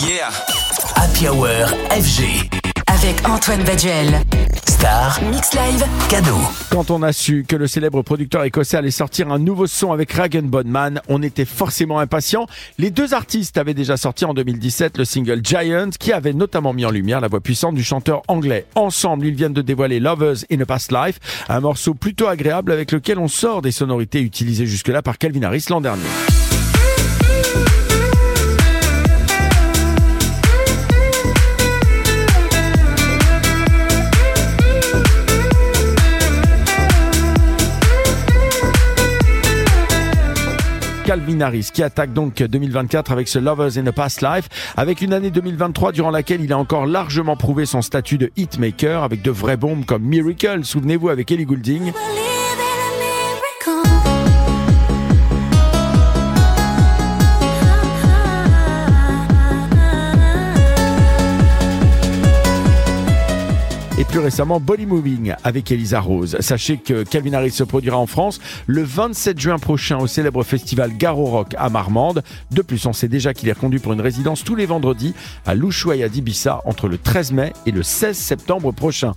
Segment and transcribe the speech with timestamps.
[0.00, 0.30] Yeah.
[0.94, 1.48] Happy Hour
[1.90, 2.48] FG.
[2.86, 4.20] Avec Antoine Baduel.
[4.68, 5.84] Star, Mix Live.
[6.08, 6.36] cadeau.
[6.70, 10.12] Quand on a su que le célèbre producteur écossais allait sortir un nouveau son avec
[10.12, 12.46] Rag Bodman, on était forcément impatient.
[12.78, 16.84] Les deux artistes avaient déjà sorti en 2017 le single Giant, qui avait notamment mis
[16.84, 18.66] en lumière la voix puissante du chanteur anglais.
[18.76, 21.18] Ensemble, ils viennent de dévoiler Lovers in a Past Life,
[21.48, 25.64] un morceau plutôt agréable avec lequel on sort des sonorités utilisées jusque-là par Calvin Harris
[25.70, 26.06] l'an dernier.
[41.08, 45.14] Calvin Harris qui attaque donc 2024 avec ce Lovers in a Past Life, avec une
[45.14, 49.30] année 2023 durant laquelle il a encore largement prouvé son statut de hitmaker avec de
[49.30, 51.92] vraies bombes comme Miracle, souvenez-vous avec Ellie Goulding.
[64.18, 66.36] Récemment Body Moving avec Elisa Rose.
[66.40, 70.96] Sachez que Calvin Harris se produira en France le 27 juin prochain au célèbre festival
[70.96, 72.22] Garo Rock à Marmande.
[72.50, 75.14] De plus, on sait déjà qu'il est conduit pour une résidence tous les vendredis
[75.46, 79.14] à l'Ushuaïa d'Ibissa entre le 13 mai et le 16 septembre prochain.